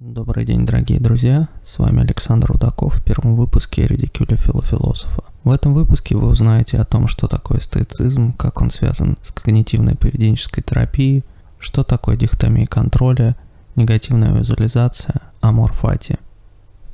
[0.00, 1.50] Добрый день, дорогие друзья!
[1.62, 5.24] С вами Александр Рудаков в первом выпуске «Ридикюля филофилософа».
[5.44, 9.96] В этом выпуске вы узнаете о том, что такое стоицизм, как он связан с когнитивной
[9.96, 11.22] поведенческой терапией,
[11.58, 13.36] что такое дихотомия контроля,
[13.76, 16.18] негативная визуализация, amor fati.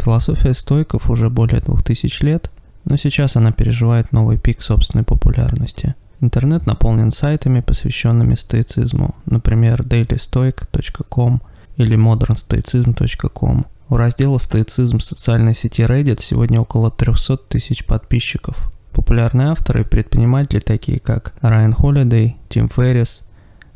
[0.01, 2.51] Философия стоиков уже более двух тысяч лет,
[2.87, 5.95] но сейчас она переживает новый пик собственной популярности.
[6.21, 11.41] Интернет наполнен сайтами, посвященными стоицизму, например, dailystoic.com–
[11.77, 13.67] или modernstoicism.com.
[13.89, 18.73] У раздела «Стоицизм» в социальной сети Reddit сегодня около 300 тысяч подписчиков.
[18.93, 23.29] Популярные авторы и предприниматели, такие как Райан Холлидей, Тим Феррис,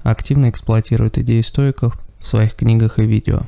[0.02, 3.42] активно эксплуатируют идеи стойков в своих книгах и видео.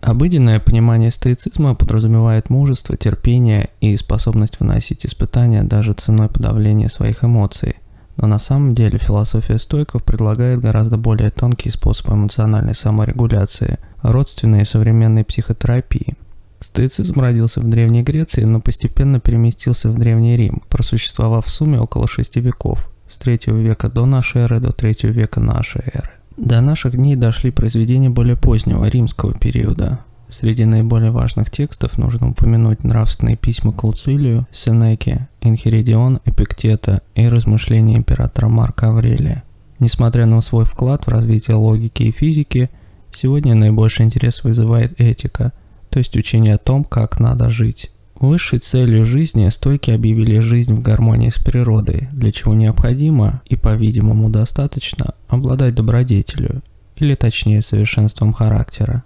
[0.00, 7.76] Обыденное понимание стоицизма подразумевает мужество, терпение и способность выносить испытания даже ценой подавления своих эмоций.
[8.16, 15.24] Но на самом деле философия стойков предлагает гораздо более тонкий способ эмоциональной саморегуляции, родственной современной
[15.24, 16.16] психотерапии.
[16.60, 22.08] Стоицизм родился в Древней Греции, но постепенно переместился в Древний Рим, просуществовав в сумме около
[22.08, 26.10] шести веков, с 3 века до нашей эры до 3 века нашей эры.
[26.36, 29.98] До наших дней дошли произведения более позднего римского периода,
[30.34, 37.96] Среди наиболее важных текстов нужно упомянуть нравственные письма к Луцилию, Сенеке, Энхиридион, Эпиктета и размышления
[37.96, 39.44] императора Марка Аврелия.
[39.78, 42.68] Несмотря на свой вклад в развитие логики и физики,
[43.14, 45.52] сегодня наибольший интерес вызывает этика,
[45.88, 47.92] то есть учение о том, как надо жить.
[48.18, 54.30] Высшей целью жизни стойки объявили жизнь в гармонии с природой, для чего необходимо и, по-видимому,
[54.30, 56.60] достаточно обладать добродетелью,
[56.96, 59.04] или точнее совершенством характера.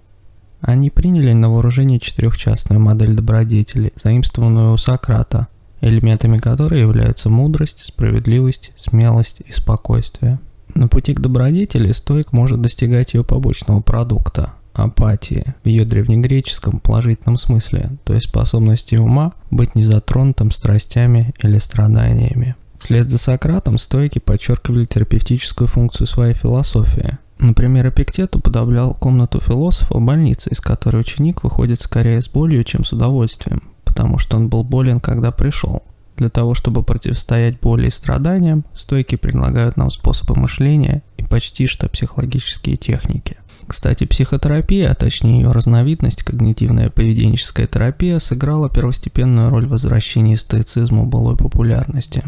[0.61, 5.47] Они приняли на вооружение четырехчастную модель добродетели, заимствованную у Сократа,
[5.81, 10.41] элементами которой являются мудрость, справедливость, смелость и спокойствие.
[10.75, 17.37] На пути к добродетели стоик может достигать ее побочного продукта– апатии, в ее древнегреческом положительном
[17.37, 22.55] смысле, то есть способности ума быть незатронутым страстями или страданиями.
[22.79, 30.51] Вслед за Сократом стойки подчеркивали терапевтическую функцию своей философии– Например, Эпиктет уподоблял комнату философа больницы,
[30.51, 35.01] из которой ученик выходит скорее с болью, чем с удовольствием, потому что он был болен,
[35.01, 35.83] когда пришел.
[36.17, 41.89] Для того, чтобы противостоять боли и страданиям, стойки предлагают нам способы мышления и почти что
[41.89, 43.37] психологические техники.
[43.69, 51.07] Кстати, психотерапия, а точнее ее разновидность, когнитивная поведенческая терапия, сыграла первостепенную роль в возвращении стоицизму
[51.07, 52.25] былой популярности.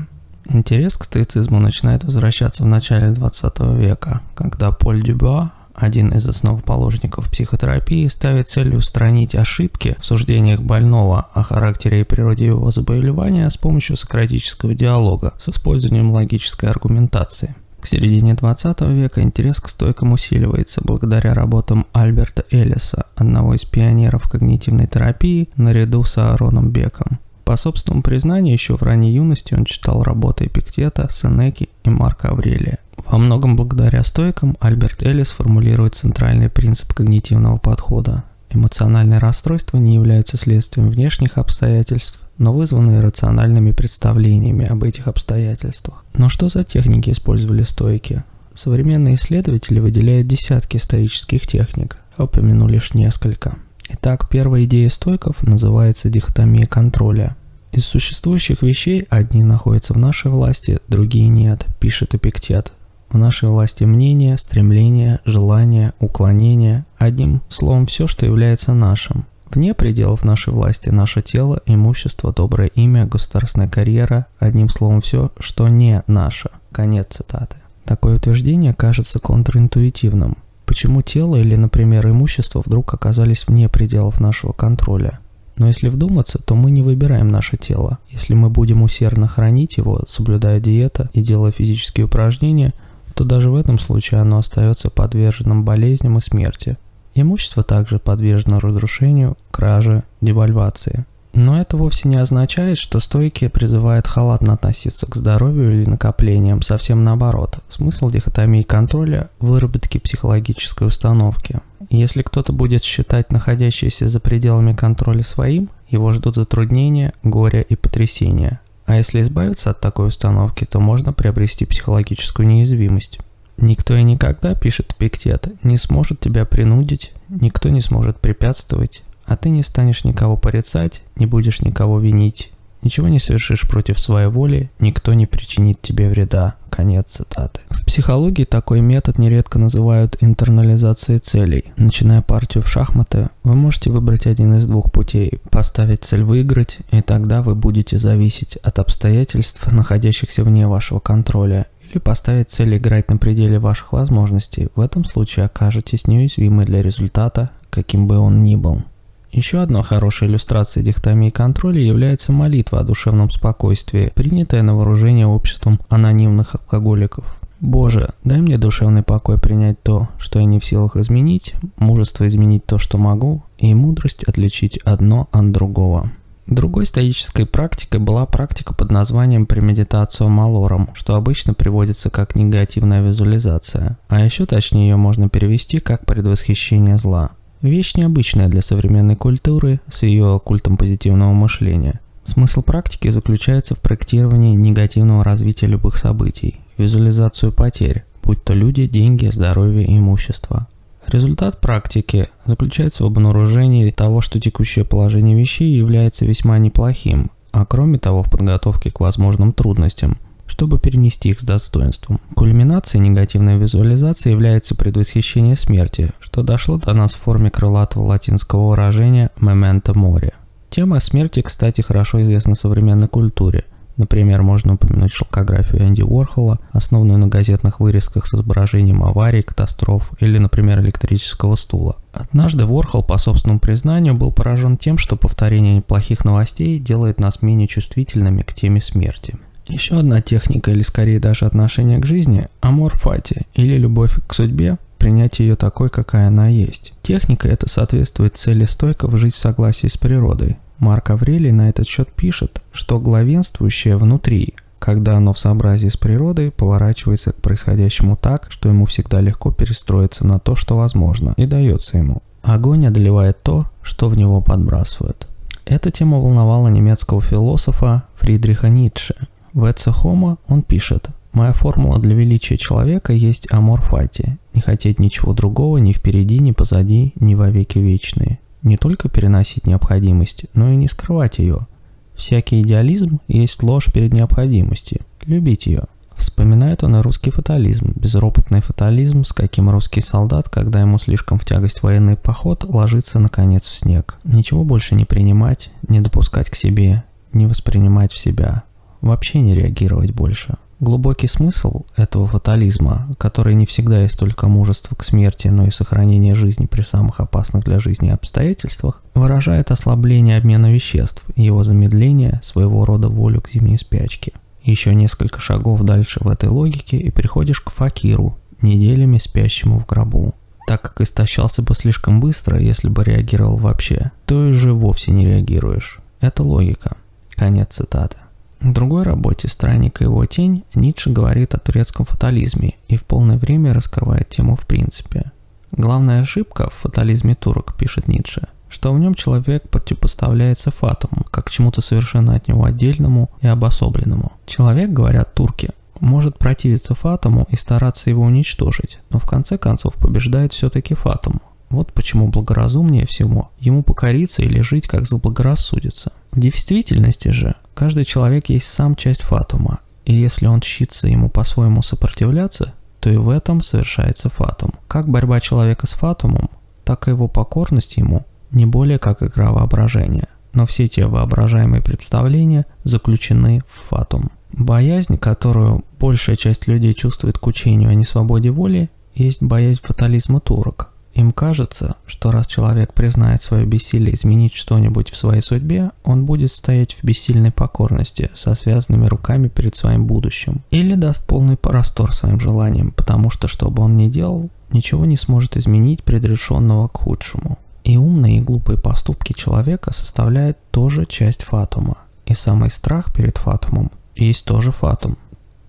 [0.53, 7.31] Интерес к стоицизму начинает возвращаться в начале 20 века, когда Поль Дюбуа, один из основоположников
[7.31, 13.57] психотерапии, ставит целью устранить ошибки в суждениях больного о характере и природе его заболевания с
[13.57, 17.55] помощью сократического диалога с использованием логической аргументации.
[17.81, 24.29] К середине 20 века интерес к стойкам усиливается благодаря работам Альберта Эллиса, одного из пионеров
[24.29, 27.21] когнитивной терапии, наряду с Аароном Беком.
[27.51, 32.79] По собственному признанию, еще в ранней юности он читал работы Эпиктета, Сенеки и Марка Аврелия.
[32.97, 38.23] Во многом благодаря стойкам Альберт Эллис формулирует центральный принцип когнитивного подхода.
[38.51, 46.05] Эмоциональные расстройства не являются следствием внешних обстоятельств, но вызваны рациональными представлениями об этих обстоятельствах.
[46.15, 48.23] Но что за техники использовали стойки?
[48.55, 53.57] Современные исследователи выделяют десятки стоических техник, я упомяну лишь несколько.
[53.93, 57.35] Итак, первая идея стойков называется дихотомия контроля.
[57.73, 62.73] Из существующих вещей одни находятся в нашей власти, другие нет, пишет Эпиктет.
[63.11, 69.25] В нашей власти мнение, стремление, желание, уклонение, одним словом все, что является нашим.
[69.51, 75.69] Вне пределов нашей власти наше тело, имущество, доброе имя, государственная карьера, одним словом все, что
[75.69, 76.51] не наше.
[76.71, 77.57] Конец цитаты.
[77.85, 80.37] Такое утверждение кажется контринтуитивным.
[80.67, 85.19] Почему тело или, например, имущество вдруг оказались вне пределов нашего контроля?
[85.61, 87.99] Но если вдуматься, то мы не выбираем наше тело.
[88.09, 92.73] Если мы будем усердно хранить его, соблюдая диета и делая физические упражнения,
[93.15, 96.79] то даже в этом случае оно остается подверженным болезням и смерти.
[97.15, 101.05] Имущество также подвержено разрушению, краже, девальвации.
[101.33, 107.05] Но это вовсе не означает, что стойки призывают халатно относиться к здоровью или накоплениям, совсем
[107.05, 107.61] наоборот.
[107.69, 111.61] Смысл дихотомии контроля– выработки психологической установки.
[111.89, 118.61] Если кто-то будет считать находящееся за пределами контроля своим, его ждут затруднения, горе и потрясения.
[118.87, 123.21] А если избавиться от такой установки, то можно приобрести психологическую неуязвимость.
[123.57, 129.49] Никто и никогда, пишет Пиктет, не сможет тебя принудить, никто не сможет препятствовать, а ты
[129.49, 132.51] не станешь никого порицать, не будешь никого винить,
[132.83, 136.55] Ничего не совершишь против своей воли, никто не причинит тебе вреда.
[136.71, 137.61] Конец цитаты.
[137.69, 141.67] В психологии такой метод нередко называют интернализацией целей.
[141.77, 147.03] Начиная партию в шахматы, вы можете выбрать один из двух путей– поставить цель выиграть, и
[147.03, 153.19] тогда вы будете зависеть от обстоятельств, находящихся вне вашего контроля, или поставить цель играть на
[153.19, 154.69] пределе ваших возможностей.
[154.75, 158.85] В этом случае окажетесь неуязвимы для результата, каким бы он ни был.
[159.33, 165.79] Еще одной хорошей иллюстрацией дихотомии контроля является молитва о душевном спокойствии, принятая на вооружение обществом
[165.89, 167.41] анонимных алкоголиков.
[167.61, 172.65] Боже, дай мне душевный покой принять то, что я не в силах изменить, мужество изменить
[172.65, 176.11] то, что могу, и мудрость отличить одно от другого.
[176.47, 183.97] Другой стоической практикой была практика под названием премедитацию малором, что обычно приводится как негативная визуализация,
[184.09, 187.31] а еще точнее ее можно перевести как предвосхищение зла.
[187.63, 192.01] Вещь необычная для современной культуры с ее культом позитивного мышления.
[192.25, 199.29] Смысл практики заключается в проектировании негативного развития любых событий, визуализацию потерь, будь то люди, деньги,
[199.31, 200.69] здоровье имущество.
[201.07, 207.99] Результат практики заключается в обнаружении того, что текущее положение вещей является весьма неплохим, а кроме
[207.99, 210.17] того в подготовке к возможным трудностям–
[210.61, 212.21] чтобы перенести их с достоинством.
[212.35, 219.31] Кульминацией негативной визуализации является предвосхищение смерти, что дошло до нас в форме крылатого латинского выражения
[219.41, 220.35] «memento mori».
[220.69, 223.65] Тема смерти, кстати, хорошо известна современной культуре.
[223.97, 230.37] Например, можно упомянуть шелкографию Энди Уорхола, основанную на газетных вырезках с изображением аварий, катастроф или,
[230.37, 231.97] например, электрического стула.
[232.13, 237.67] Однажды Уорхол, по собственному признанию, был поражен тем, что повторение неплохих новостей делает нас менее
[237.67, 239.39] чувствительными к теме смерти.
[239.71, 244.79] Еще одна техника, или скорее даже отношение к жизни– амор фати, или любовь к судьбе,
[244.99, 246.93] принятие ее такой, какая она есть.
[247.03, 250.59] Техника эта соответствует цели стойков жить в согласии с природой.
[250.81, 256.51] Марк Аврелий на этот счет пишет, что главенствующее внутри, когда оно в сообразии с природой,
[256.51, 261.99] поворачивается к происходящему так, что ему всегда легко перестроиться на то, что возможно, и дается
[261.99, 262.23] ему.
[262.43, 265.29] Огонь одолевает то, что в него подбрасывают.
[265.65, 269.15] Эта тема волновала немецкого философа Фридриха Ницше–
[269.53, 275.33] в Homo он пишет «Моя формула для величия человека есть амор фати, не хотеть ничего
[275.33, 278.39] другого ни впереди, ни позади, ни во веки вечные.
[278.63, 281.67] Не только переносить необходимость, но и не скрывать ее.
[282.15, 285.01] Всякий идеализм есть ложь перед необходимостью.
[285.27, 285.85] Любить ее».
[286.17, 291.47] Вспоминает он и русский фатализм, безропотный фатализм, с каким русский солдат, когда ему слишком в
[291.47, 294.19] тягость военный поход, ложится наконец в снег.
[294.25, 298.65] Ничего больше не принимать, не допускать к себе, не воспринимать в себя
[299.01, 300.57] вообще не реагировать больше.
[300.81, 306.35] Глубокий смысл этого фатализма, который не всегда есть только мужество к смерти, но и сохранение
[306.35, 313.09] жизни при самых опасных для жизни обстоятельствах, выражает ослабление обмена веществ, его замедление, своего рода
[313.09, 314.33] волю к зимней спячке.
[314.63, 320.35] Еще несколько шагов дальше в этой логике и приходишь к факиру, неделями спящему в гробу.
[320.67, 325.27] Так как истощался бы слишком быстро, если бы реагировал вообще, то и же вовсе не
[325.27, 325.99] реагируешь.
[326.21, 326.97] Это логика.
[327.31, 328.17] Конец цитаты.
[328.61, 333.39] В другой работе «Странник и его тень» Ницше говорит о турецком фатализме и в полное
[333.39, 335.33] время раскрывает тему в принципе.
[335.73, 341.81] Главная ошибка в фатализме турок, пишет Ницше, что в нем человек противопоставляется фатуму, как чему-то
[341.81, 344.33] совершенно от него отдельному и обособленному.
[344.47, 350.53] Человек, говорят турки, может противиться фатуму и стараться его уничтожить, но в конце концов побеждает
[350.53, 351.41] все-таки фатум.
[351.71, 356.13] Вот почему благоразумнее всего ему покориться или жить как заблагорассудится.
[356.33, 361.83] В действительности же каждый человек есть сам часть фатума, и если он щится ему по-своему
[361.83, 364.75] сопротивляться, то и в этом совершается фатум.
[364.87, 366.51] Как борьба человека с фатумом,
[366.85, 370.29] так и его покорность ему не более как игра воображения.
[370.53, 374.31] Но все те воображаемые представления заключены в фатум.
[374.53, 380.80] Боязнь, которую большая часть людей чувствует к учению о несвободе воли, есть боязнь фатализма турок.
[381.15, 386.53] Им кажется, что раз человек признает свое бессилие изменить что-нибудь в своей судьбе, он будет
[386.53, 390.63] стоять в бессильной покорности, со связанными руками перед своим будущим.
[390.71, 395.17] Или даст полный простор своим желаниям, потому что, что бы он ни делал, ничего не
[395.17, 397.59] сможет изменить предрешенного к худшему.
[397.83, 401.99] И умные и глупые поступки человека составляют тоже часть фатума.
[402.27, 405.19] И самый страх перед фатумом есть тоже фатум.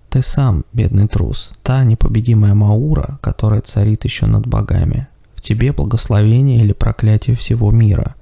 [0.08, 5.08] Ты сам, бедный трус, та непобедимая Маура, которая царит еще над богами,
[5.42, 8.14] тебе благословение или проклятие всего мира.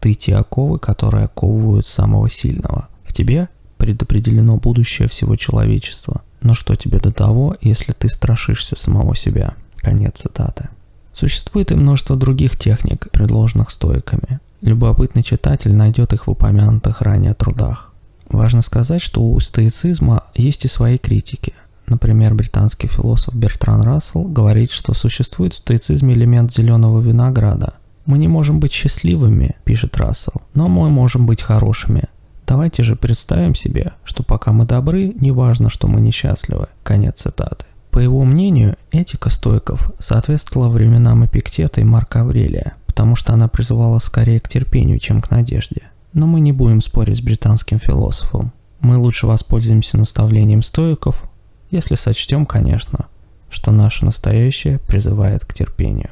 [0.00, 2.88] Ты те оковы, которые оковывают самого сильного.
[3.04, 6.22] В тебе предопределено будущее всего человечества.
[6.40, 9.54] Но что тебе до того, если ты страшишься самого себя?
[9.78, 10.68] Конец цитаты.
[11.12, 14.38] Существует и множество других техник, предложенных стоиками.
[14.60, 17.92] Любопытный читатель найдет их в упомянутых ранее трудах.
[18.28, 21.54] Важно сказать, что у стоицизма есть и свои критики.
[21.88, 27.74] Например, британский философ Бертран Рассел говорит, что существует в стоицизме элемент зеленого винограда.
[28.04, 32.04] Мы не можем быть счастливыми, пишет Рассел, но мы можем быть хорошими.
[32.46, 36.68] Давайте же представим себе, что пока мы добры, не важно, что мы несчастливы.
[36.82, 37.66] Конец цитаты.
[37.90, 43.98] По его мнению, этика стойков соответствовала временам Эпиктета и Марка Аврелия, потому что она призывала
[43.98, 45.82] скорее к терпению, чем к надежде.
[46.12, 48.52] Но мы не будем спорить с британским философом.
[48.80, 51.24] Мы лучше воспользуемся наставлением стоиков,
[51.70, 53.06] если сочтем, конечно,
[53.50, 56.10] что наше настоящее призывает к терпению.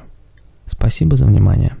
[0.65, 1.77] Спасибо за внимание.